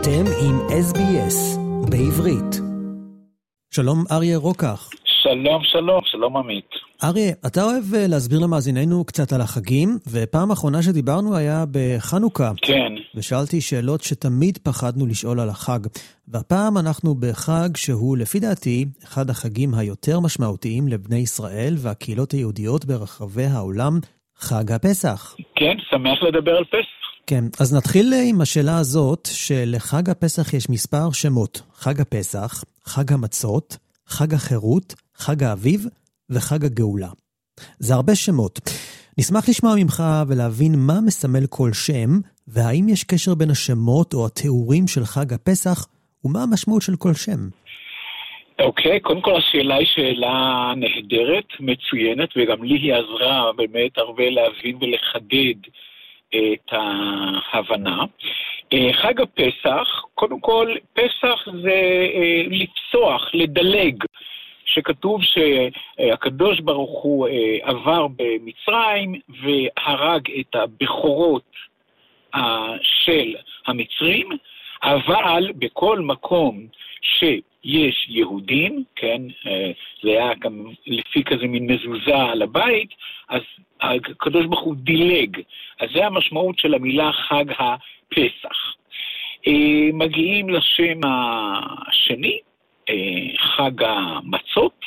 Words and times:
אתם 0.00 0.24
עם 0.44 0.56
SBS 0.90 1.58
בעברית. 1.90 2.52
שלום 3.74 4.04
אריה 4.10 4.36
רוקח. 4.36 4.90
שלום, 5.22 5.62
שלום, 5.64 6.00
שלום 6.04 6.36
עמית. 6.36 6.70
אריה, 7.04 7.32
אתה 7.46 7.62
אוהב 7.62 7.84
אה, 7.94 8.06
להסביר 8.08 8.38
למאזיננו 8.38 9.04
קצת 9.04 9.32
על 9.32 9.40
החגים, 9.40 9.88
ופעם 10.12 10.50
אחרונה 10.50 10.82
שדיברנו 10.82 11.36
היה 11.36 11.64
בחנוכה. 11.70 12.50
כן. 12.62 12.92
ושאלתי 13.14 13.60
שאלות 13.60 14.00
שתמיד 14.00 14.58
פחדנו 14.58 15.06
לשאול 15.06 15.40
על 15.40 15.48
החג. 15.48 15.80
והפעם 16.28 16.78
אנחנו 16.78 17.14
בחג 17.14 17.68
שהוא, 17.76 18.16
לפי 18.16 18.40
דעתי, 18.40 18.84
אחד 19.04 19.30
החגים 19.30 19.74
היותר 19.74 20.20
משמעותיים 20.20 20.88
לבני 20.88 21.18
ישראל 21.18 21.74
והקהילות 21.76 22.32
היהודיות 22.32 22.84
ברחבי 22.84 23.44
העולם, 23.44 23.92
חג 24.36 24.72
הפסח. 24.72 25.36
כן, 25.56 25.76
שמח 25.90 26.22
לדבר 26.22 26.56
על 26.56 26.64
פסח. 26.64 26.97
כן, 27.30 27.44
אז 27.60 27.74
נתחיל 27.74 28.12
עם 28.30 28.40
השאלה 28.40 28.78
הזאת, 28.78 29.28
שלחג 29.32 30.10
הפסח 30.10 30.54
יש 30.54 30.70
מספר 30.70 31.12
שמות. 31.12 31.62
חג 31.74 32.00
הפסח, 32.00 32.64
חג 32.84 33.12
המצות, 33.12 33.76
חג 34.06 34.34
החירות, 34.34 34.94
חג 35.14 35.42
האביב 35.42 35.86
וחג 36.30 36.64
הגאולה. 36.64 37.08
זה 37.78 37.94
הרבה 37.94 38.14
שמות. 38.14 38.58
נשמח 39.18 39.48
לשמוע 39.48 39.74
ממך 39.76 40.02
ולהבין 40.28 40.72
מה 40.76 41.00
מסמל 41.06 41.46
כל 41.50 41.70
שם, 41.72 42.10
והאם 42.48 42.88
יש 42.88 43.04
קשר 43.04 43.34
בין 43.34 43.50
השמות 43.50 44.14
או 44.14 44.26
התיאורים 44.26 44.88
של 44.88 45.04
חג 45.04 45.32
הפסח, 45.32 45.86
ומה 46.24 46.42
המשמעות 46.42 46.82
של 46.82 46.96
כל 46.96 47.14
שם. 47.14 47.40
אוקיי, 48.58 48.96
okay, 48.96 49.00
קודם 49.00 49.20
כל 49.20 49.36
השאלה 49.36 49.74
היא 49.74 49.86
שאלה 49.86 50.72
נהדרת, 50.76 51.48
מצוינת, 51.60 52.28
וגם 52.36 52.64
לי 52.64 52.74
היא 52.74 52.94
עזרה 52.94 53.52
באמת 53.56 53.98
הרבה 53.98 54.30
להבין 54.30 54.76
ולחדד 54.80 55.70
את 56.34 56.72
ההבנה. 56.72 58.04
אה, 58.72 58.92
חג 58.92 59.20
הפסח, 59.20 60.04
קודם 60.14 60.40
כל, 60.40 60.74
פסח 60.92 61.48
זה 61.62 62.06
אה, 62.14 62.42
לפסוח, 62.50 63.30
לדלג. 63.34 64.04
שכתוב 64.64 65.20
שהקדוש 65.22 66.60
ברוך 66.60 67.02
הוא 67.02 67.28
אה, 67.28 67.56
עבר 67.62 68.06
במצרים 68.16 69.14
והרג 69.28 70.30
את 70.40 70.54
הבכורות 70.54 71.42
של 72.82 73.34
המצרים, 73.66 74.28
אבל 74.82 75.52
בכל 75.56 75.98
מקום 76.00 76.66
שיש 77.02 78.06
יהודים, 78.08 78.84
כן, 78.96 79.22
זה 80.02 80.10
היה 80.10 80.34
גם 80.40 80.64
לפי 80.86 81.24
כזה 81.24 81.46
מין 81.46 81.66
מזוזה 81.66 82.16
על 82.16 82.42
הבית, 82.42 82.90
אז 83.28 83.42
הקדוש 83.80 84.46
ברוך 84.46 84.60
הוא 84.60 84.74
דילג. 84.76 85.40
אז 85.80 85.88
זה 85.94 86.06
המשמעות 86.06 86.58
של 86.58 86.74
המילה 86.74 87.12
חג 87.12 87.44
הפסח. 87.50 88.74
אה, 89.46 89.90
מגיעים 89.92 90.48
לשם 90.48 91.00
השני, 91.04 92.38
אה, 92.88 92.94
חג 93.38 93.82
המצות, 93.82 94.80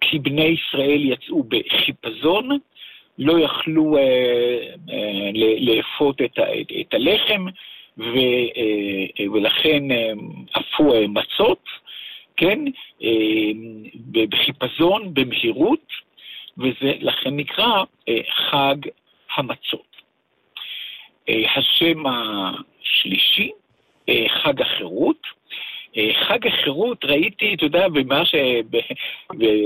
כי 0.00 0.18
בני 0.18 0.44
ישראל 0.44 1.00
יצאו 1.04 1.44
בחיפזון, 1.48 2.58
לא 3.18 3.38
יכלו 3.38 3.98
אה, 3.98 4.68
לאפות 5.58 6.22
את, 6.22 6.38
את, 6.80 6.94
הלחם, 6.94 7.44
ו, 7.98 8.18
ולכן 9.32 9.82
עפו 10.54 10.92
מצות, 11.08 11.64
כן, 12.36 12.58
בחיפזון, 14.12 15.14
במהירות, 15.14 15.92
וזה 16.58 16.92
לכן 17.00 17.36
נקרא 17.36 17.82
חג 18.50 18.76
המצות. 19.36 19.91
אה, 21.28 21.42
השם 21.56 22.02
השלישי, 22.06 23.50
אה, 24.08 24.24
חג 24.28 24.62
החירות. 24.62 25.42
חג 26.12 26.46
החירות, 26.46 27.04
ראיתי, 27.04 27.54
אתה 27.54 27.64
יודע, 27.64 27.88
במה 27.88 28.26
ש... 28.26 28.34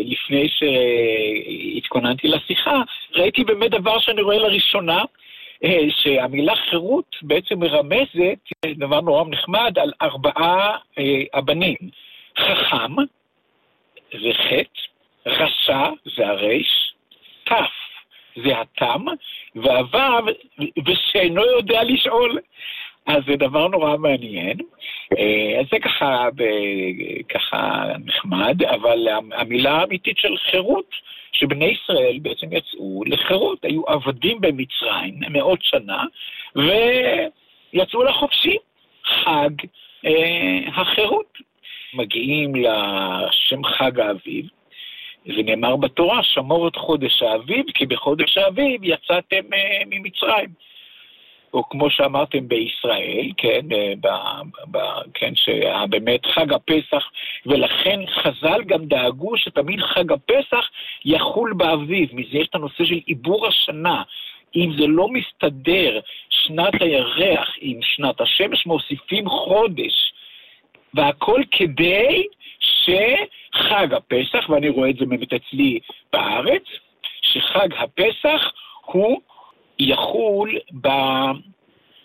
לפני 0.05 0.49
שהתכוננתי 0.49 2.28
לשיחה, 2.28 2.83
ראיתי 3.15 3.45
באמת 3.45 3.71
דבר 3.71 3.99
שאני 3.99 4.22
רואה 4.22 4.39
לראשונה, 4.39 5.03
שהמילה 5.89 6.56
חירות 6.56 7.16
בעצם 7.22 7.59
מרמזת, 7.59 8.39
דבר 8.66 9.00
נורא 9.00 9.25
נחמד, 9.31 9.78
על 9.78 9.93
ארבעה 10.03 10.77
הבנים. 11.34 11.77
חכם, 12.39 12.95
זה 14.12 14.33
חטא, 14.33 14.81
רשע 15.27 15.91
זה 16.16 16.28
הרייש, 16.28 16.95
תף 17.45 17.85
זה 18.44 18.58
התם, 18.58 19.04
והוו 19.54 20.26
ושאינו 20.86 21.44
יודע 21.44 21.84
לשאול. 21.84 22.38
אז 23.06 23.22
זה 23.26 23.36
דבר 23.36 23.69
נורא 23.69 23.97
מעניין. 23.97 24.56
אה, 25.19 25.60
אז 25.60 25.66
זה 25.72 25.78
ככה, 25.78 26.28
ככה 27.28 27.84
נחמד, 28.04 28.62
אבל 28.62 29.08
המילה 29.32 29.72
האמיתית 29.72 30.19
של 30.19 30.36
חירות, 30.36 30.91
שבני 31.32 31.64
ישראל 31.64 32.19
בעצם 32.22 32.47
יצאו 32.52 33.02
לחירות, 33.06 33.64
היו 33.64 33.82
עבדים 33.86 34.41
במצרים 34.41 35.14
מאות 35.30 35.58
שנה, 35.62 36.04
ויצאו 36.56 38.03
לחופשי, 38.03 38.56
חג 39.04 39.50
אה, 40.06 40.58
החירות. 40.74 41.38
מגיעים 41.94 42.53
לשם 42.54 43.64
חג 43.64 44.00
האביב, 44.00 44.47
זה 45.26 45.42
נאמר 45.42 45.76
בתורה, 45.76 46.22
שמור 46.22 46.69
את 46.69 46.76
חודש 46.76 47.22
האביב, 47.22 47.64
כי 47.75 47.87
בחודש 47.87 48.38
האביב 48.38 48.81
יצאתם 48.84 49.42
uh, 49.53 49.84
ממצרים. 49.87 50.48
או 51.54 51.69
כמו 51.69 51.91
שאמרתם 51.91 52.48
בישראל, 52.48 53.31
כן, 53.36 53.60
ב, 54.00 54.06
ב, 54.70 54.78
כן, 55.15 55.34
שהיה 55.34 55.86
באמת 55.86 56.26
חג 56.26 56.53
הפסח, 56.53 57.10
ולכן 57.47 58.00
חז"ל 58.06 58.62
גם 58.66 58.84
דאגו 58.84 59.36
שתמיד 59.36 59.81
חג 59.81 60.12
הפסח 60.12 60.70
יחול 61.04 61.53
באביב. 61.53 62.09
מזה 62.12 62.38
יש 62.38 62.48
את 62.48 62.54
הנושא 62.54 62.84
של 62.84 63.00
עיבור 63.06 63.47
השנה. 63.47 64.03
אם 64.56 64.70
זה 64.78 64.86
לא 64.86 65.09
מסתדר, 65.09 66.00
שנת 66.31 66.82
הירח 66.82 67.48
עם 67.60 67.78
שנת 67.82 68.20
השמש, 68.20 68.66
מוסיפים 68.66 69.28
חודש. 69.28 70.12
והכל 70.94 71.42
כדי 71.50 72.26
שחג 72.61 73.94
הפסח, 73.94 74.50
ואני 74.50 74.69
רואה 74.69 74.91
את 74.91 74.97
זה 74.97 75.06
באמת 75.06 75.33
אצלי 75.33 75.78
בארץ, 76.12 76.62
שחג 77.22 77.69
הפסח 77.78 78.53
הוא 78.84 79.21
יחול 79.78 80.59
ב... 80.81 80.89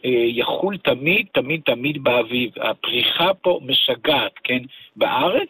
אה, 0.06 0.10
יחול 0.10 0.78
תמיד, 0.78 1.26
תמיד, 1.34 1.62
תמיד 1.66 2.04
באביב. 2.04 2.52
הפריחה 2.62 3.34
פה 3.42 3.60
משגעת, 3.64 4.32
כן? 4.44 4.60
בארץ, 4.96 5.50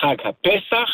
חג 0.00 0.16
הפסח, 0.24 0.90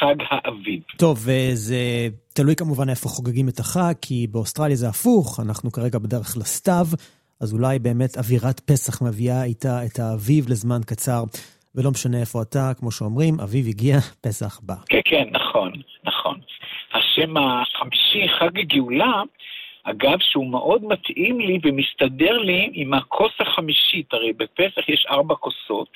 חג 0.00 0.14
האביב. 0.30 0.82
טוב, 0.96 1.18
וזה 1.26 2.08
תלוי 2.34 2.56
כמובן 2.56 2.88
איפה 2.88 3.08
חוגגים 3.08 3.48
את 3.48 3.58
החג, 3.58 3.92
כי 4.02 4.26
באוסטרליה 4.30 4.76
זה 4.76 4.88
הפוך, 4.88 5.40
אנחנו 5.40 5.72
כרגע 5.72 5.98
בדרך 5.98 6.36
לסתיו, 6.36 6.86
אז 7.40 7.52
אולי 7.52 7.78
באמת 7.78 8.18
אווירת 8.18 8.60
פסח 8.60 9.02
מביאה 9.02 9.44
איתה 9.44 9.84
את 9.86 9.98
האביב 9.98 10.48
לזמן 10.48 10.80
קצר. 10.86 11.22
ולא 11.76 11.90
משנה 11.90 12.20
איפה 12.20 12.42
אתה, 12.42 12.72
כמו 12.78 12.90
שאומרים, 12.90 13.40
אביב 13.40 13.66
הגיע, 13.68 13.96
פסח 14.24 14.60
בא. 14.62 14.74
כן, 14.88 15.00
כן, 15.04 15.28
נכון, 15.30 15.72
נכון. 16.04 16.40
השם 16.94 17.36
החמישי, 17.36 18.28
חג 18.28 18.58
הגאולה, 18.58 19.22
אגב, 19.84 20.18
שהוא 20.20 20.46
מאוד 20.46 20.84
מתאים 20.84 21.40
לי 21.40 21.58
ומסתדר 21.62 22.38
לי 22.38 22.70
עם 22.72 22.94
הכוס 22.94 23.32
החמישית, 23.40 24.14
הרי 24.14 24.32
בפסח 24.32 24.88
יש 24.88 25.06
ארבע 25.10 25.34
כוסות, 25.34 25.88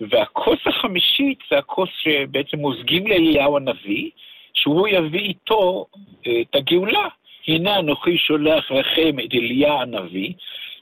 והכוס 0.00 0.58
החמישית 0.66 1.38
זה 1.50 1.58
הכוס 1.58 1.88
שבעצם 2.02 2.58
מוזגים 2.58 3.06
לאליהו 3.06 3.56
הנביא, 3.56 4.10
שהוא 4.54 4.88
יביא 4.88 5.20
איתו 5.20 5.86
אה, 6.26 6.40
את 6.40 6.54
הגאולה. 6.54 7.08
הנה 7.48 7.78
אנוכי 7.78 8.18
שולח 8.18 8.70
לכם 8.70 9.16
את 9.24 9.34
אליה 9.34 9.80
הנביא, 9.80 10.32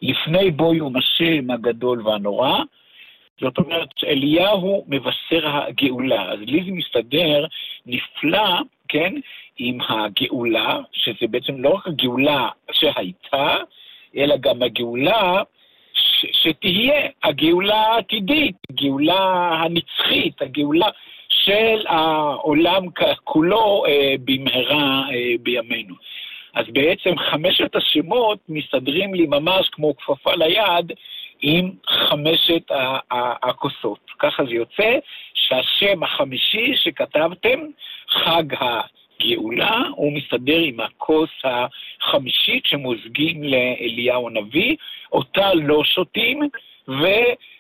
לפני 0.03 0.51
בו 0.51 0.75
יום 0.75 0.97
השם 0.97 1.51
הגדול 1.51 2.07
והנורא, 2.07 2.59
זאת 3.41 3.59
אומרת, 3.59 3.89
אליהו 4.07 4.85
מבשר 4.89 5.49
הגאולה. 5.49 6.33
אז 6.33 6.39
לי 6.41 6.65
זה 6.65 6.71
מסתדר 6.71 7.47
נפלא, 7.87 8.61
כן, 8.89 9.15
עם 9.59 9.79
הגאולה, 9.89 10.79
שזה 10.93 11.27
בעצם 11.31 11.63
לא 11.63 11.69
רק 11.69 11.87
הגאולה 11.87 12.49
שהייתה, 12.73 13.57
אלא 14.17 14.37
גם 14.37 14.63
הגאולה 14.63 15.43
ש- 15.95 16.27
שתהיה, 16.33 17.09
הגאולה 17.25 17.81
העתידית, 17.81 18.57
הגאולה 18.71 19.51
הנצחית, 19.63 20.43
הגאולה 20.43 20.89
של 21.29 21.87
העולם 21.87 22.85
כולו 23.25 23.85
אה, 23.89 24.15
במהרה 24.25 25.03
אה, 25.11 25.35
בימינו. 25.43 25.95
אז 26.55 26.67
בעצם 26.73 27.19
חמשת 27.19 27.77
השמות 27.77 28.39
מסתדרים 28.49 29.15
לי 29.15 29.27
ממש 29.27 29.69
כמו 29.73 29.97
כפפה 29.97 30.35
ליד 30.35 30.93
עם 31.41 31.71
חמשת 31.87 32.63
הכוסות. 33.43 33.99
ככה 34.19 34.45
זה 34.45 34.55
יוצא 34.55 34.99
שהשם 35.35 36.03
החמישי 36.03 36.77
שכתבתם, 36.77 37.61
חג 38.09 38.45
הגאולה, 38.61 39.83
הוא 39.91 40.13
מסתדר 40.13 40.59
עם 40.59 40.81
הכוס 40.81 41.31
החמישית 41.45 42.67
שמוזגים 42.67 43.43
לאליהו 43.43 44.29
הנביא, 44.29 44.77
אותה 45.13 45.55
לא 45.55 45.85
שותים, 45.85 46.41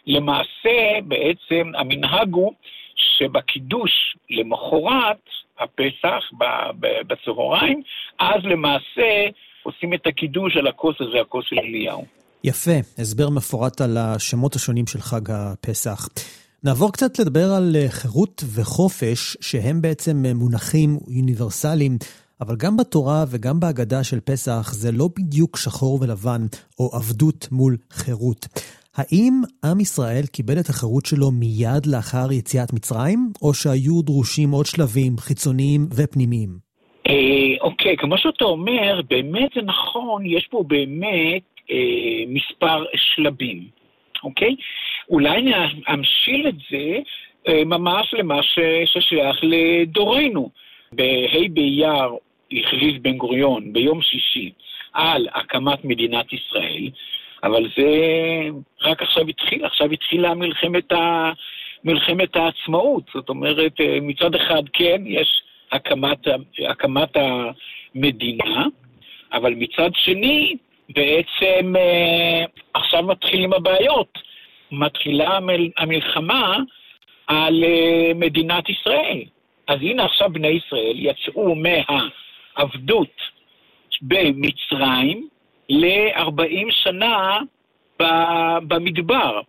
למעשה, 0.06 0.98
בעצם 1.04 1.72
המנהג 1.74 2.34
הוא 2.34 2.52
שבקידוש 2.94 4.16
למחרת 4.30 5.18
הפסח 5.58 6.30
בצהריים, 6.80 7.82
אז 8.18 8.44
למעשה 8.44 9.26
עושים 9.62 9.94
את 9.94 10.06
הקידוש 10.06 10.56
על 10.56 10.66
הכוס 10.66 10.96
הזה, 11.00 11.20
הכוס 11.20 11.44
של 11.48 11.58
אליהו. 11.58 12.04
יפה, 12.44 12.78
הסבר 12.98 13.28
מפורט 13.28 13.80
על 13.80 13.96
השמות 13.96 14.54
השונים 14.54 14.86
של 14.86 15.00
חג 15.00 15.30
הפסח. 15.30 16.08
נעבור 16.64 16.92
קצת 16.92 17.18
לדבר 17.18 17.52
על 17.52 17.76
חירות 17.88 18.44
וחופש, 18.54 19.36
שהם 19.40 19.82
בעצם 19.82 20.26
מונחים 20.34 20.98
אוניברסליים, 21.06 21.98
אבל 22.40 22.56
גם 22.56 22.76
בתורה 22.76 23.24
וגם 23.28 23.60
בהגדה 23.60 24.04
של 24.04 24.20
פסח 24.20 24.72
זה 24.72 24.92
לא 24.92 25.08
בדיוק 25.16 25.56
שחור 25.56 25.98
ולבן, 26.02 26.40
או 26.78 26.90
עבדות 26.96 27.48
מול 27.52 27.76
חירות. 27.90 28.46
האם 28.96 29.42
עם 29.64 29.80
ישראל 29.80 30.26
קיבל 30.32 30.60
את 30.60 30.68
החירות 30.68 31.06
שלו 31.06 31.30
מיד 31.30 31.86
לאחר 31.86 32.32
יציאת 32.32 32.72
מצרים, 32.72 33.32
או 33.42 33.54
שהיו 33.54 34.02
דרושים 34.02 34.50
עוד 34.50 34.66
שלבים 34.66 35.18
חיצוניים 35.18 35.86
ופנימיים? 35.94 36.58
אה, 37.06 37.12
אוקיי, 37.60 37.96
כמו 37.96 38.18
שאתה 38.18 38.44
אומר, 38.44 39.00
באמת 39.10 39.50
זה 39.54 39.62
נכון, 39.62 40.26
יש 40.26 40.48
פה 40.50 40.64
באמת 40.66 41.57
אה, 41.70 42.24
מספר 42.26 42.84
שלבים, 42.94 43.64
אוקיי? 44.24 44.56
אולי 45.10 45.52
נמשיל 45.88 46.48
את 46.48 46.54
זה 46.70 46.98
אה, 47.48 47.64
ממש 47.64 48.14
למה 48.18 48.40
ששייך 48.84 49.36
לדורנו. 49.42 50.50
בה' 50.92 51.48
באייר 51.50 52.10
הכריז 52.52 53.02
בן 53.02 53.16
גוריון 53.16 53.72
ביום 53.72 54.02
שישי 54.02 54.50
על 54.92 55.28
הקמת 55.34 55.84
מדינת 55.84 56.32
ישראל, 56.32 56.90
אבל 57.42 57.68
זה 57.76 57.88
רק 58.82 59.02
עכשיו 59.02 59.28
התחיל, 59.28 59.64
עכשיו 59.64 59.90
התחילה 59.90 60.34
מלחמת, 60.34 60.92
ה... 60.92 61.32
מלחמת 61.84 62.36
העצמאות. 62.36 63.02
זאת 63.14 63.28
אומרת, 63.28 63.80
אה, 63.80 63.98
מצד 64.02 64.34
אחד 64.34 64.62
כן, 64.72 65.02
יש 65.06 65.42
הקמת, 65.72 66.18
הקמת 66.68 67.16
המדינה, 67.16 68.66
אבל 69.32 69.54
מצד 69.54 69.90
שני, 69.94 70.56
בעצם 70.88 71.76
אה, 71.76 72.44
עכשיו 72.74 73.02
מתחילים 73.02 73.52
הבעיות. 73.52 74.18
מתחילה 74.72 75.38
המלחמה 75.76 76.56
על 77.26 77.64
אה, 77.64 78.12
מדינת 78.14 78.68
ישראל. 78.70 79.22
אז 79.66 79.78
הנה 79.80 80.04
עכשיו 80.04 80.30
בני 80.32 80.48
ישראל 80.48 80.94
יצאו 80.94 81.54
מהעבדות 81.54 83.20
במצרים 84.02 85.28
ל-40 85.68 86.66
שנה 86.70 87.38
במדבר. 88.62 89.40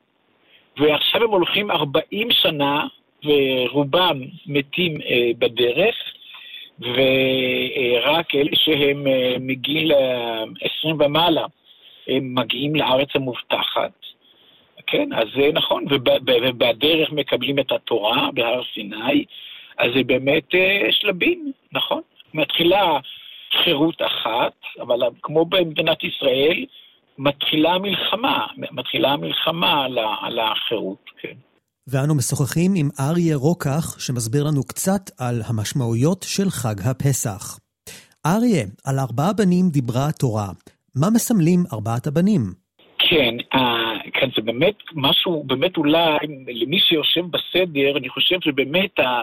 ועכשיו 0.77 1.23
הם 1.23 1.29
הולכים 1.29 1.71
40 1.71 2.31
שנה, 2.31 2.87
ורובם 3.25 4.21
מתים 4.45 5.01
אה, 5.01 5.31
בדרך, 5.37 5.95
ורק 6.81 8.35
אלה 8.35 8.51
שהם 8.53 9.07
אה, 9.07 9.35
מגיל 9.39 9.91
20 10.61 10.95
ומעלה, 10.99 11.45
הם 12.07 12.35
מגיעים 12.35 12.75
לארץ 12.75 13.09
המובטחת. 13.15 13.91
כן, 14.87 15.13
אז 15.13 15.27
זה 15.35 15.49
נכון, 15.53 15.85
ובדרך 15.89 17.11
מקבלים 17.11 17.59
את 17.59 17.71
התורה 17.71 18.29
בהר 18.33 18.61
סיני, 18.73 19.25
אז 19.77 19.91
זה 19.95 20.03
באמת 20.03 20.55
אה, 20.55 20.87
שלבים, 20.91 21.51
נכון. 21.71 22.01
מתחילה 22.33 22.97
חירות 23.63 24.01
אחת, 24.01 24.53
אבל 24.81 24.99
כמו 25.21 25.45
במדינת 25.45 26.03
ישראל, 26.03 26.65
מתחילה 27.17 27.73
המלחמה, 27.73 28.47
מתחילה 28.57 29.11
המלחמה 29.11 29.85
על, 29.85 29.97
על 30.21 30.39
החירות, 30.39 31.09
כן. 31.17 31.35
ואנו 31.91 32.15
משוחחים 32.15 32.71
עם 32.75 32.89
אריה 32.99 33.35
רוקח, 33.35 33.99
שמסביר 33.99 34.43
לנו 34.43 34.63
קצת 34.63 35.01
על 35.19 35.41
המשמעויות 35.47 36.25
של 36.27 36.49
חג 36.49 36.75
הפסח. 36.89 37.59
אריה, 38.25 38.65
על 38.85 38.99
ארבעה 38.99 39.33
בנים 39.33 39.69
דיברה 39.69 40.07
התורה. 40.09 40.49
מה 40.95 41.07
מסמלים 41.15 41.59
ארבעת 41.73 42.07
הבנים? 42.07 42.41
כן, 42.99 43.35
uh, 43.53 44.11
כן, 44.13 44.29
זה 44.35 44.41
באמת 44.41 44.75
משהו, 44.93 45.43
באמת 45.43 45.77
אולי, 45.77 46.17
למי 46.47 46.79
שיושב 46.79 47.25
בסדר, 47.25 47.97
אני 47.97 48.09
חושב 48.09 48.35
שבאמת, 48.41 48.99
ה, 48.99 49.21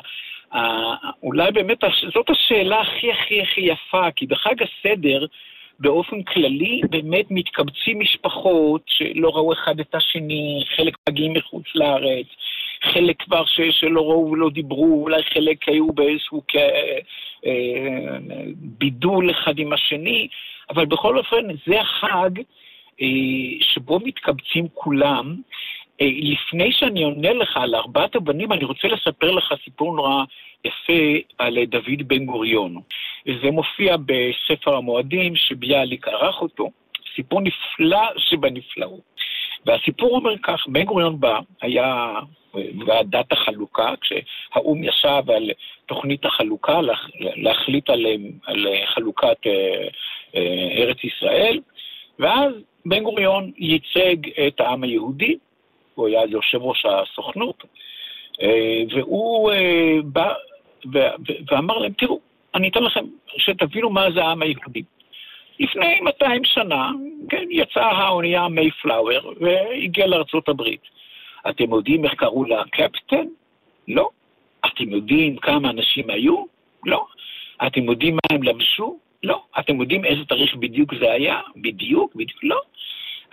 אולי 1.22 1.52
באמת, 1.52 1.78
זאת 2.14 2.30
השאלה 2.30 2.80
הכי 2.80 3.12
הכי 3.12 3.42
הכי 3.42 3.60
יפה, 3.60 4.10
כי 4.16 4.26
בחג 4.26 4.54
הסדר, 4.62 5.26
באופן 5.78 6.22
כללי, 6.22 6.80
באמת 6.90 7.26
מתקבצים 7.30 8.00
משפחות 8.00 8.82
שלא 8.86 9.28
ראו 9.28 9.52
אחד 9.52 9.80
את 9.80 9.94
השני, 9.94 10.64
חלק 10.76 10.94
מגיעים 11.08 11.32
מחוץ 11.32 11.64
לארץ, 11.74 12.26
חלק 12.82 13.23
כבר 13.23 13.44
ש, 13.44 13.61
שלא 13.70 14.00
ראו 14.00 14.31
ולא 14.31 14.50
דיברו, 14.50 15.02
אולי 15.02 15.23
חלק 15.23 15.69
היו 15.69 15.93
באיזשהו 15.93 16.43
כ, 16.49 16.56
אה, 17.46 18.17
בידול 18.56 19.31
אחד 19.31 19.58
עם 19.58 19.73
השני, 19.73 20.28
אבל 20.70 20.87
בכל 20.87 21.19
אופן, 21.19 21.46
זה 21.67 21.81
החג 21.81 22.31
אה, 23.02 23.06
שבו 23.61 24.00
מתקבצים 24.05 24.69
כולם. 24.75 25.37
אה, 26.00 26.08
לפני 26.12 26.73
שאני 26.73 27.02
עונה 27.02 27.32
לך 27.32 27.56
על 27.56 27.75
ארבעת 27.75 28.17
הבנים, 28.17 28.52
אני 28.52 28.64
רוצה 28.64 28.88
לספר 28.88 29.31
לך 29.31 29.55
סיפור 29.64 29.96
נורא 29.96 30.25
יפה 30.64 31.02
על 31.38 31.64
דוד 31.64 32.02
בן 32.06 32.26
גוריון. 32.26 32.81
וזה 33.26 33.50
מופיע 33.50 33.96
בספר 33.96 34.75
המועדים 34.75 35.37
שביאליק 35.37 36.08
ערך 36.08 36.43
אותו, 36.43 36.70
סיפור 37.14 37.40
נפלא 37.40 38.06
שבנפלאות. 38.17 39.17
והסיפור 39.66 40.16
אומר 40.16 40.38
כך, 40.42 40.66
בן 40.68 40.84
גוריון 40.84 41.20
בא, 41.20 41.38
היה 41.62 42.14
ועדת 42.86 43.32
החלוקה, 43.32 43.94
כשהאו"ם 44.00 44.84
ישב 44.84 45.22
על 45.36 45.50
תוכנית 45.86 46.24
החלוקה, 46.24 46.80
להחליט 47.36 47.90
על, 47.90 48.06
על 48.46 48.66
חלוקת 48.86 49.46
אה, 49.46 49.88
אה, 50.36 50.68
ארץ 50.78 51.04
ישראל, 51.04 51.60
ואז 52.18 52.52
בן 52.86 53.02
גוריון 53.02 53.52
ייצג 53.56 54.16
את 54.46 54.60
העם 54.60 54.82
היהודי, 54.82 55.36
הוא 55.94 56.08
היה 56.08 56.20
יושב 56.28 56.58
ראש 56.62 56.86
הסוכנות, 56.86 57.64
אה, 58.42 58.82
והוא 58.90 59.52
בא 60.04 60.32
ואמר 61.50 61.78
להם, 61.78 61.92
תראו, 61.92 62.20
אני 62.54 62.68
אתן 62.68 62.82
לכם, 62.82 63.04
שתבינו 63.36 63.90
מה 63.90 64.10
זה 64.14 64.24
העם 64.24 64.42
היהודי. 64.42 64.82
לפני 65.61 66.00
200 66.00 66.44
שנה, 66.44 66.91
כן, 67.29 67.44
יצאה 67.50 67.91
האונייה 67.91 68.49
מייפלאואר 68.49 69.33
והגיעה 69.40 70.07
לארצות 70.07 70.49
הברית. 70.49 70.80
אתם 71.49 71.73
יודעים 71.73 72.04
איך 72.04 72.14
קראו 72.14 72.45
לה 72.45 72.62
קפטן? 72.73 73.26
לא. 73.88 74.09
אתם 74.66 74.88
יודעים 74.88 75.37
כמה 75.37 75.71
אנשים 75.71 76.11
היו? 76.11 76.45
לא. 76.87 77.07
אתם 77.66 77.85
יודעים 77.85 78.14
מה 78.14 78.37
הם 78.37 78.42
לבשו? 78.42 78.99
לא. 79.23 79.42
אתם 79.59 79.80
יודעים 79.80 80.04
איזה 80.04 80.25
תאריך 80.25 80.54
בדיוק 80.54 80.95
זה 80.95 81.12
היה? 81.12 81.40
בדיוק? 81.57 82.14
בדיוק 82.14 82.45
לא. 82.45 82.61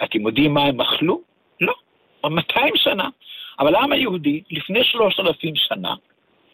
אתם 0.03 0.27
יודעים 0.27 0.53
מה 0.53 0.63
הם 0.63 0.81
אכלו? 0.81 1.21
לא. 1.61 1.73
200 2.25 2.73
שנה. 2.75 3.09
אבל 3.59 3.75
העם 3.75 3.91
היהודי, 3.91 4.41
לפני 4.51 4.83
3,000 4.83 5.55
שנה, 5.55 5.95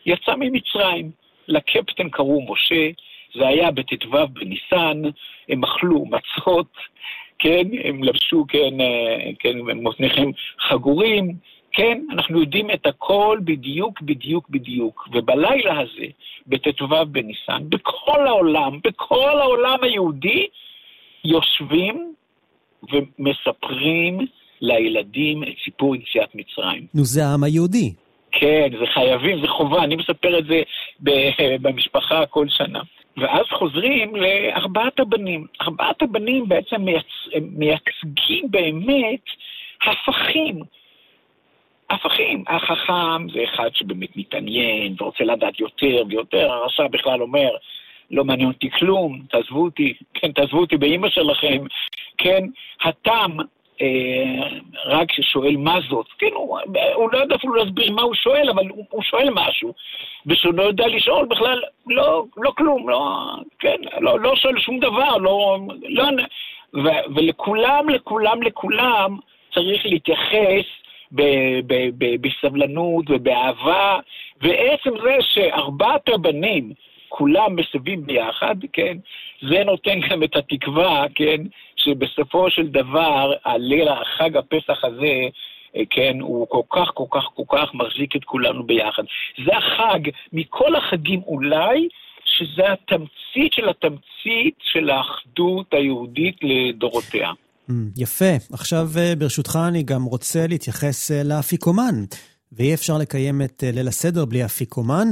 יצא 0.06 0.36
ממצרים. 0.36 1.12
לקפטן 1.48 2.10
קראו 2.10 2.54
משה, 2.54 2.90
זה 3.36 3.48
היה 3.48 3.72
בט"ו 3.72 4.28
בניסן, 4.34 5.02
הם 5.50 5.64
אכלו 5.64 6.06
מצות, 6.06 6.68
כן, 7.40 7.68
הם 7.84 8.04
לבשו, 8.04 8.46
כן, 8.48 8.82
אה, 8.82 9.32
כן, 9.40 9.58
מותניכם 9.76 10.30
חגורים, 10.60 11.36
כן, 11.72 12.02
אנחנו 12.12 12.40
יודעים 12.40 12.72
את 12.72 12.86
הכל 12.86 13.40
בדיוק, 13.44 14.02
בדיוק, 14.02 14.50
בדיוק. 14.50 15.08
ובלילה 15.14 15.80
הזה, 15.80 16.06
בט"ו 16.48 16.88
בניסן, 16.88 17.70
בכל 17.70 18.28
העולם, 18.28 18.80
בכל 18.84 19.40
העולם 19.40 19.78
היהודי, 19.82 20.48
יושבים 21.24 22.14
ומספרים 22.92 24.20
לילדים 24.62 25.44
את 25.44 25.54
סיפור 25.64 25.96
יציאת 25.96 26.36
מצרים. 26.36 26.86
נו, 26.94 27.04
זה 27.06 27.26
העם 27.26 27.44
היהודי. 27.44 27.94
כן, 28.32 28.70
זה 28.80 28.86
חייבים, 28.94 29.42
זה 29.42 29.48
חובה, 29.48 29.84
אני 29.84 29.96
מספר 29.96 30.40
את 30.40 30.46
זה 30.46 30.62
במשפחה 31.62 32.26
כל 32.26 32.46
שנה. 32.50 32.82
ואז 33.20 33.46
חוזרים 33.50 34.16
לארבעת 34.16 35.00
הבנים. 35.00 35.48
ארבעת 35.62 36.02
הבנים 36.02 36.48
בעצם 36.50 36.82
מייצ... 36.82 37.06
מייצגים 37.42 38.52
באמת 38.52 39.24
הפכים. 39.84 40.60
הפכים. 41.90 42.44
החכם 42.48 43.30
זה 43.34 43.44
אחד 43.44 43.70
שבאמת 43.74 44.18
מתעניין 44.18 44.96
ורוצה 45.00 45.24
לדעת 45.24 45.60
יותר 45.60 46.04
ויותר, 46.10 46.52
הרשע 46.52 46.88
בכלל 46.88 47.22
אומר, 47.22 47.50
לא 48.12 48.24
מעניין 48.24 48.48
אותי 48.48 48.72
כלום, 48.72 49.22
תעזבו 49.30 49.64
אותי, 49.64 49.94
כן, 50.14 50.32
תעזבו 50.32 50.60
אותי 50.60 50.78
באימא 50.78 51.10
שלכם, 51.10 51.64
כן, 52.18 52.44
התם 52.84 53.38
רק 54.86 55.12
ששואל 55.12 55.58
מה 55.58 55.80
זאת. 55.90 56.08
כן, 56.18 56.32
הוא, 56.34 56.60
הוא 56.94 57.10
לא 57.12 57.18
יודע 57.18 57.36
אפילו 57.36 57.54
להסביר 57.54 57.92
מה 57.92 58.02
הוא 58.02 58.16
שואל, 58.16 58.50
אבל 58.50 58.68
הוא, 58.70 58.86
הוא 58.90 59.04
שואל 59.04 59.30
משהו. 59.34 59.74
ושהוא 60.26 60.54
לא 60.54 60.64
יודע 60.64 60.88
לשאול 60.88 61.26
בכלל, 61.26 61.62
לא, 61.88 62.26
לא 62.38 62.52
כלום, 62.58 62.90
לא, 62.90 63.26
כן, 63.60 63.78
לא, 64.02 64.20
לא 64.20 64.36
שואל 64.36 64.60
שום 64.60 64.80
דבר, 64.80 65.18
לא, 65.18 65.58
לא, 65.84 66.04
ו, 66.74 66.90
ולכולם, 67.16 67.90
לכולם, 67.90 68.44
לכולם 68.44 69.18
צריך 69.54 69.86
להתייחס 69.86 70.66
בסבלנות 72.22 73.06
ובאהבה, 73.10 74.00
ועצם 74.42 74.92
זה 75.04 75.18
שארבעת 75.22 76.10
הבנים 76.10 76.74
כולם 77.10 77.56
מסביב 77.56 78.06
ביחד, 78.06 78.56
כן, 78.74 78.98
זה 79.42 79.64
נותן 79.64 80.00
גם 80.10 80.24
את 80.24 80.36
התקווה, 80.36 81.06
כן, 81.16 81.42
שבסופו 81.80 82.50
של 82.50 82.68
דבר, 82.68 83.34
הליל 83.46 83.88
החג 83.88 84.38
הפסח 84.38 84.84
הזה, 84.84 85.14
אה, 85.76 85.82
כן, 85.90 86.18
הוא 86.22 86.48
כל 86.50 86.62
כך, 86.72 86.88
כל 86.94 87.06
כך, 87.12 87.24
כל 87.36 87.58
כך 87.58 87.74
מחזיק 87.74 88.16
את 88.16 88.24
כולנו 88.24 88.64
ביחד. 88.64 89.04
זה 89.46 89.58
החג, 89.58 90.00
מכל 90.34 90.76
החגים 90.76 91.22
אולי, 91.28 91.88
שזה 92.26 92.64
התמצית 92.72 93.54
של 93.54 93.70
התמצית 93.70 94.56
של 94.60 94.90
האחדות 94.90 95.74
היהודית 95.74 96.38
לדורותיה. 96.42 97.32
Mm, 97.70 97.74
יפה. 97.98 98.34
עכשיו, 98.54 98.88
אה, 98.98 99.16
ברשותך, 99.16 99.60
אני 99.68 99.84
גם 99.84 100.04
רוצה 100.04 100.48
להתייחס 100.48 101.12
אה, 101.12 101.24
לאפיקומן. 101.24 101.96
ואי 102.52 102.74
אפשר 102.74 102.98
לקיים 102.98 103.42
את 103.42 103.64
ליל 103.74 103.88
הסדר 103.88 104.26
בלי 104.26 104.46
אפיקומן. 104.46 105.08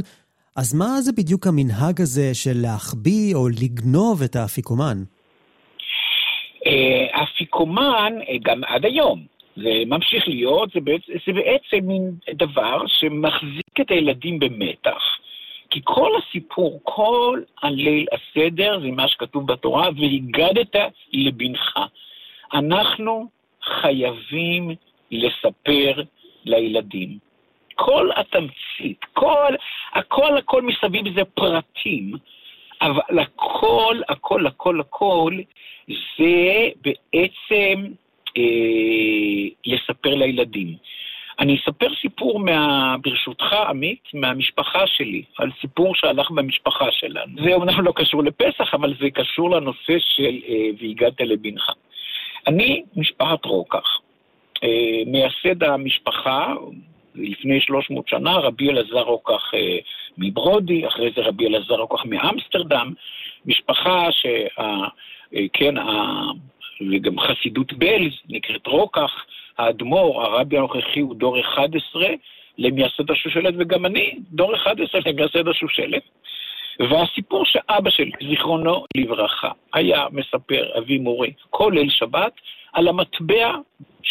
אז 0.55 0.73
מה 0.73 1.01
זה 1.01 1.11
בדיוק 1.11 1.47
המנהג 1.47 2.01
הזה 2.01 2.33
של 2.33 2.57
להחביא 2.61 3.35
או 3.35 3.47
לגנוב 3.49 4.21
את 4.21 4.35
האפיקומן? 4.35 5.03
אפיקומן, 7.11 8.13
גם 8.43 8.63
עד 8.63 8.85
היום, 8.85 9.25
זה 9.55 9.83
ממשיך 9.85 10.27
להיות, 10.27 10.69
זה 10.73 10.79
בעצם, 10.79 11.13
זה 11.27 11.33
בעצם 11.33 11.87
מין 11.87 12.11
דבר 12.33 12.87
שמחזיק 12.87 13.81
את 13.81 13.91
הילדים 13.91 14.39
במתח. 14.39 15.01
כי 15.69 15.81
כל 15.83 16.11
הסיפור, 16.17 16.79
כל 16.83 17.41
הליל 17.63 18.05
הסדר, 18.11 18.79
זה 18.81 18.91
מה 18.91 19.07
שכתוב 19.07 19.51
בתורה, 19.51 19.89
והגדת 19.97 20.75
לבנך. 21.13 21.79
אנחנו 22.53 23.27
חייבים 23.63 24.71
לספר 25.11 26.01
לילדים. 26.45 27.17
כל 27.75 28.09
התמצית, 28.15 29.05
כל, 29.13 29.53
הכל 29.93 30.37
הכל 30.37 30.61
מסביב 30.61 31.15
זה 31.15 31.25
פרטים, 31.25 32.13
אבל 32.81 33.19
הכל, 33.19 34.01
הכל, 34.09 34.47
הכל, 34.47 34.79
הכל, 34.79 35.37
זה 35.87 36.69
בעצם 36.81 37.85
אה, 38.37 39.49
לספר 39.65 40.15
לילדים. 40.15 40.75
אני 41.39 41.57
אספר 41.57 41.87
סיפור, 42.01 42.39
מה, 42.39 42.95
ברשותך, 43.01 43.53
עמית, 43.53 44.03
מהמשפחה 44.13 44.87
שלי, 44.87 45.23
על 45.37 45.51
סיפור 45.61 45.95
שהלך 45.95 46.31
במשפחה 46.31 46.91
שלנו. 46.91 47.43
זה 47.43 47.53
אומנם 47.53 47.81
לא 47.81 47.91
קשור 47.95 48.23
לפסח, 48.23 48.73
אבל 48.73 48.93
זה 48.99 49.09
קשור 49.09 49.49
לנושא 49.49 49.97
של 49.99 50.39
אה, 50.47 50.69
והגעת 50.81 51.21
לבנך. 51.21 51.71
אני 52.47 52.83
משפחת 52.95 53.45
רוקח. 53.45 53.99
אה, 54.63 55.01
מייסד 55.05 55.63
המשפחה, 55.63 56.53
לפני 57.17 57.61
300 57.61 58.07
שנה, 58.07 58.31
רבי 58.31 58.69
אלעזר 58.69 59.01
רוקח 59.01 59.53
אה, 59.53 59.77
מברודי, 60.17 60.87
אחרי 60.87 61.11
זה 61.15 61.21
רבי 61.21 61.47
אלעזר 61.47 61.75
רוקח 61.75 62.05
מאמסטרדם, 62.05 62.93
משפחה 63.45 64.07
שה... 64.11 64.47
אה, 64.59 64.87
כן. 65.53 65.75
וגם 66.91 67.19
חסידות 67.19 67.73
בלז, 67.73 68.13
נקראת 68.29 68.67
רוקח, 68.67 69.25
האדמו"ר, 69.57 70.23
הרבי 70.23 70.57
הנוכחי 70.57 70.99
הוא 70.99 71.15
דור 71.15 71.39
11 71.39 72.07
למייסד 72.57 73.11
השושלת, 73.11 73.53
וגם 73.57 73.85
אני 73.85 74.15
דור 74.31 74.55
11 74.55 75.01
למייסד 75.05 75.47
השושלת. 75.47 76.03
והסיפור 76.79 77.45
שאבא 77.45 77.89
שלי, 77.89 78.11
זיכרונו 78.29 78.85
לברכה, 78.97 79.51
היה 79.73 80.05
מספר, 80.11 80.77
אבי 80.77 80.97
מורה, 80.97 81.27
כל 81.49 81.71
ליל 81.75 81.89
שבת, 81.89 82.31
על 82.73 82.87
המטבע 82.87 83.55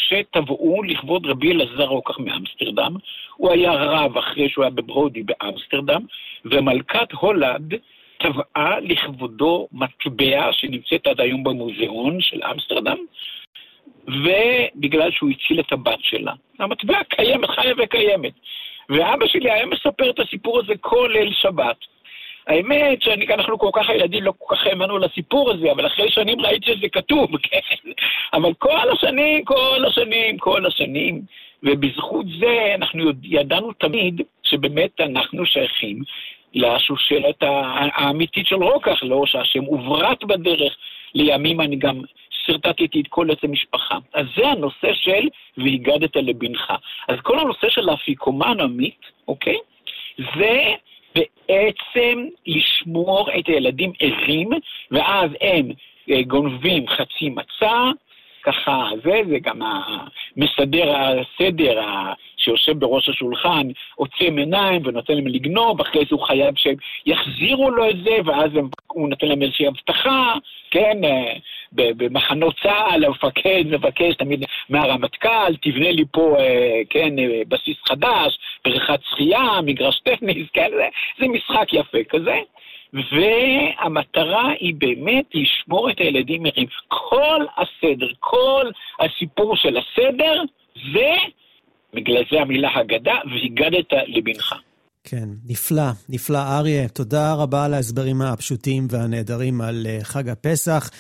שטבעו 0.08 0.82
לכבוד 0.82 1.26
רבי 1.26 1.52
אלעזר 1.52 1.84
רוקח 1.86 2.18
מאמסטרדם. 2.18 2.96
הוא 3.36 3.50
היה 3.50 3.72
רב 3.72 4.18
אחרי 4.18 4.48
שהוא 4.48 4.64
היה 4.64 4.70
בברודי 4.70 5.22
באמסטרדם, 5.22 6.02
ומלכת 6.44 7.12
הולנד 7.12 7.74
טבעה 8.18 8.80
לכבודו 8.80 9.68
מטבע 9.72 10.52
שנמצאת 10.52 11.06
עד 11.06 11.20
היום 11.20 11.44
במוזיאון 11.44 12.20
של 12.20 12.40
אמסטרדם, 12.52 12.96
ובגלל 14.08 15.10
שהוא 15.10 15.30
הציל 15.30 15.60
את 15.60 15.72
הבת 15.72 15.98
שלה. 16.02 16.32
המטבע 16.58 17.04
קיימת, 17.04 17.50
חיה 17.50 17.74
וקיימת. 17.78 18.32
ואבא 18.88 19.26
שלי 19.26 19.50
היה 19.50 19.66
מספר 19.66 20.10
את 20.10 20.20
הסיפור 20.20 20.58
הזה 20.58 20.72
כל 20.80 21.10
ליל 21.12 21.32
שבת. 21.32 21.76
האמת 22.46 23.02
שאנחנו 23.02 23.58
כל 23.58 23.70
כך 23.72 23.90
הילדים 23.90 24.22
לא 24.22 24.32
כל 24.38 24.56
כך 24.56 24.66
האמנו 24.66 24.98
לסיפור 24.98 25.50
הזה, 25.50 25.72
אבל 25.72 25.86
אחרי 25.86 26.10
שנים 26.10 26.40
ראיתי 26.40 26.72
שזה 26.72 26.88
כתוב, 26.92 27.36
כן? 27.46 27.90
אבל 28.32 28.54
כל 28.58 28.90
השנים, 29.18 29.44
כל 29.44 29.84
השנים, 29.86 30.38
כל 30.38 30.66
השנים, 30.66 31.22
ובזכות 31.62 32.26
זה 32.40 32.74
אנחנו 32.74 33.10
ידענו 33.22 33.72
תמיד 33.72 34.20
שבאמת 34.42 35.00
אנחנו 35.00 35.46
שייכים 35.46 36.02
לשושלת 36.54 37.42
האמיתית 37.42 38.46
של 38.46 38.62
רוקח, 38.62 39.02
לא 39.02 39.22
שהשם 39.26 39.64
הוברט 39.64 40.24
בדרך. 40.24 40.76
לימים 41.14 41.60
אני 41.60 41.76
גם 41.76 42.00
שרטטתי 42.30 43.00
את 43.00 43.06
כל 43.08 43.30
עצם 43.30 43.52
משפחה. 43.52 43.98
אז 44.14 44.26
זה 44.36 44.48
הנושא 44.48 44.94
של 44.94 45.28
והגדת 45.56 46.16
לבנך. 46.16 46.72
אז 47.08 47.16
כל 47.22 47.38
הנושא 47.38 47.68
של 47.70 47.88
האפיקומן 47.88 48.60
עמית, 48.60 49.00
אוקיי? 49.28 49.56
זה 50.18 50.74
בעצם 51.14 52.24
לשמור 52.46 53.28
את 53.38 53.46
הילדים 53.46 53.92
ערים, 54.00 54.50
ואז 54.90 55.30
הם 55.40 55.68
אה, 56.10 56.22
גונבים 56.22 56.88
חצי 56.88 57.30
מצה, 57.30 57.90
ככה, 58.46 58.88
זה, 59.04 59.20
זה 59.30 59.38
גם 59.38 59.60
מסדר 60.36 60.94
הסדר 60.96 61.80
שיושב 62.36 62.78
בראש 62.78 63.08
השולחן, 63.08 63.66
עוצם 63.94 64.38
עיניים 64.38 64.82
ונותן 64.84 65.14
להם 65.14 65.26
לגנוב, 65.26 65.80
אחרי 65.80 66.00
זה 66.00 66.08
הוא 66.10 66.26
חייב 66.26 66.54
שהם 66.56 66.74
יחזירו 67.06 67.70
לו 67.70 67.90
את 67.90 67.96
זה, 68.04 68.16
ואז 68.24 68.50
הוא 68.86 69.08
נותן 69.08 69.26
להם 69.28 69.42
איזושהי 69.42 69.66
הבטחה, 69.66 70.34
כן, 70.70 71.04
אה, 71.04 71.32
במחנות 71.72 72.54
צה"ל, 72.62 73.04
המפקד 73.04 73.64
מבקש 73.66 74.14
תמיד 74.14 74.44
מהרמטכ"ל, 74.68 75.56
תבנה 75.62 75.90
לי 75.90 76.04
פה, 76.12 76.36
אה, 76.38 76.80
כן, 76.90 77.18
אה, 77.18 77.42
בסיס 77.48 77.76
חדש, 77.88 78.38
בריכת 78.64 79.00
שחייה, 79.10 79.60
מגרש 79.62 80.00
טניס, 80.00 80.48
כן, 80.54 80.70
זה, 80.76 80.88
זה 81.18 81.28
משחק 81.28 81.72
יפה 81.72 81.98
כזה. 82.08 82.40
והמטרה 82.92 84.50
היא 84.60 84.74
באמת 84.78 85.24
לשמור 85.34 85.90
את 85.90 85.98
הילדים 85.98 86.46
ערים. 86.46 86.66
כל 86.88 87.44
הסדר, 87.56 88.06
כל 88.20 88.70
הסיפור 89.00 89.56
של 89.56 89.76
הסדר, 89.76 90.42
זה, 90.92 91.14
בגלל 91.94 92.22
זה 92.32 92.40
המילה 92.40 92.68
הגדה, 92.74 93.14
והגדת 93.30 93.92
לבנך. 94.06 94.54
כן, 95.04 95.28
נפלא, 95.48 95.90
נפלא. 96.08 96.38
אריה, 96.58 96.88
תודה 96.88 97.34
רבה 97.34 97.64
על 97.64 97.74
ההסברים 97.74 98.22
הפשוטים 98.22 98.86
והנהדרים 98.90 99.60
על 99.60 99.86
אה, 99.86 99.98
חג 100.02 100.28
הפסח. 100.28 100.90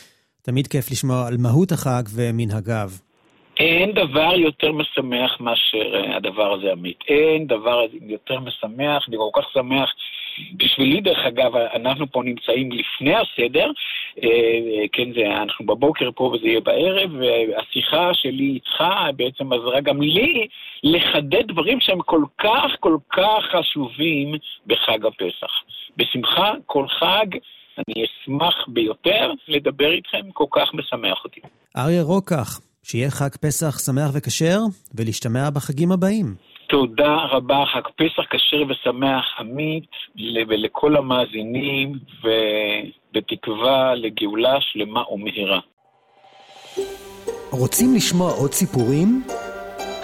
תמיד 0.42 0.66
כיף 0.66 0.90
לשמוע 0.90 1.26
על 1.26 1.36
מהות 1.38 1.72
החג 1.72 2.02
ומנהגיו. 2.14 2.90
אין 3.56 3.92
דבר 3.92 4.34
יותר 4.36 4.72
משמח 4.72 5.40
מאשר 5.40 5.94
אה, 5.94 6.16
הדבר 6.16 6.52
הזה, 6.54 6.72
עמית. 6.72 6.98
אין 7.08 7.46
דבר 7.46 7.80
יותר 8.02 8.40
משמח, 8.40 9.08
אני 9.08 9.16
כל 9.16 9.40
כך 9.40 9.48
שמח 9.52 9.92
בשבילי, 10.56 11.00
דרך 11.00 11.18
אגב, 11.26 11.56
אנחנו 11.56 12.10
פה 12.10 12.22
נמצאים 12.24 12.72
לפני 12.72 13.14
הסדר, 13.14 13.70
אה, 14.22 14.86
כן, 14.92 15.12
זה, 15.12 15.42
אנחנו 15.42 15.66
בבוקר 15.66 16.10
פה 16.14 16.24
וזה 16.24 16.46
יהיה 16.46 16.60
בערב, 16.60 17.10
והשיחה 17.14 18.10
שלי 18.14 18.44
איתך 18.44 18.84
בעצם 19.16 19.52
עזרה 19.52 19.80
גם 19.80 20.02
לי 20.02 20.46
לחדד 20.82 21.46
דברים 21.48 21.80
שהם 21.80 22.00
כל 22.00 22.22
כך 22.38 22.70
כל 22.80 22.96
כך 23.12 23.42
חשובים 23.52 24.34
בחג 24.66 25.06
הפסח. 25.06 25.52
בשמחה, 25.96 26.52
כל 26.66 26.86
חג, 26.88 27.26
אני 27.78 28.04
אשמח 28.04 28.54
ביותר 28.68 29.32
לדבר 29.48 29.92
איתכם, 29.92 30.30
כל 30.32 30.46
כך 30.50 30.74
משמח 30.74 31.24
אותי. 31.24 31.40
אריה 31.76 32.02
רוקח, 32.02 32.60
שיהיה 32.82 33.10
חג 33.10 33.36
פסח 33.40 33.78
שמח 33.78 34.10
וכשר, 34.14 34.58
ולהשתמע 34.94 35.50
בחגים 35.50 35.92
הבאים. 35.92 36.55
תודה 36.68 37.16
רבה, 37.30 37.64
חג 37.66 37.80
פסח 37.96 38.22
כשר 38.30 38.62
ושמח, 38.68 39.24
עמית, 39.38 39.90
ולכל 40.48 40.96
המאזינים, 40.96 41.98
ובתקווה 42.22 43.94
לגאולה 43.94 44.56
שלמה 44.60 45.02
ומהירה. 45.12 45.60
רוצים 47.50 47.94
לשמוע 47.94 48.30
עוד 48.32 48.52
סיפורים? 48.52 49.22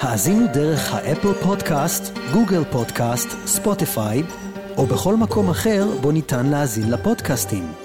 האזינו 0.01 0.47
דרך 0.55 0.95
האפל 0.95 1.33
פודקאסט, 1.47 2.19
גוגל 2.33 2.65
פודקאסט, 2.73 3.29
ספוטיפיי, 3.47 4.23
או 4.79 4.87
בכל 4.87 5.15
מקום 5.17 5.51
אחר 5.51 5.83
בו 6.03 6.13
ניתן 6.13 6.47
להאזין 6.51 6.93
לפודקאסטים. 6.93 7.82